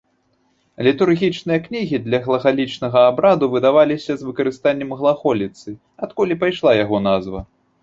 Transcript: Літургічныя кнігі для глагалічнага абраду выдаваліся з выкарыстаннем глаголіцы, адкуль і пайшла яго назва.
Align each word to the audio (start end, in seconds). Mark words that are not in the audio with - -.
Літургічныя 0.85 1.59
кнігі 1.65 1.97
для 2.05 2.19
глагалічнага 2.27 2.99
абраду 3.11 3.51
выдаваліся 3.53 4.17
з 4.23 4.29
выкарыстаннем 4.31 4.97
глаголіцы, 5.05 5.69
адкуль 6.09 6.35
і 6.39 6.41
пайшла 6.45 6.71
яго 6.83 6.97
назва. 7.09 7.39